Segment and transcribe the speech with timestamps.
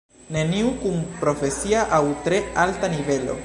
[0.35, 3.39] Neniu kun profesia aŭ tre alta nivelo.